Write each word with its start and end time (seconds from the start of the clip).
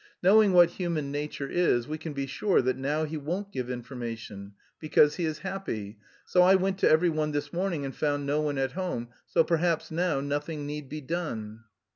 "Knowing 0.23 0.51
what 0.51 0.71
human 0.71 1.11
nature 1.11 1.47
is, 1.47 1.87
we 1.87 1.95
can 1.95 2.11
be 2.11 2.25
sure 2.25 2.59
that 2.59 2.75
now 2.75 3.03
he 3.03 3.17
won't 3.17 3.51
give 3.51 3.69
information... 3.69 4.53
because 4.79 5.17
he 5.17 5.25
is 5.25 5.37
happy.... 5.37 5.99
So 6.25 6.41
I 6.41 6.55
went 6.55 6.79
to 6.79 6.89
every 6.89 7.11
one 7.11 7.33
this 7.33 7.53
morning 7.53 7.85
and 7.85 7.95
found 7.95 8.25
no 8.25 8.41
one 8.41 8.57
at 8.57 8.71
home, 8.71 9.09
so 9.27 9.43
perhaps 9.43 9.91
now 9.91 10.19
nothing 10.19 10.65
need 10.65 10.89
be 10.89 11.01
done...." 11.01 11.65